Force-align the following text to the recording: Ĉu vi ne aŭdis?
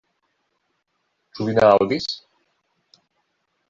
Ĉu 1.35 1.49
vi 1.51 1.55
ne 1.59 1.69
aŭdis? 1.69 2.11